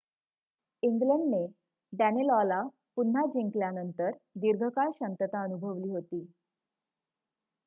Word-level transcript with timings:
इंग्लंडने 0.83 1.45
डॅनेलॉला 1.93 2.61
पुन्हा 2.95 3.25
जिंकल्यानंतर 3.27 4.11
दीर्घकाळ 4.35 4.89
शांतता 4.91 5.43
अनुभवली 5.43 5.89
होती 5.89 6.25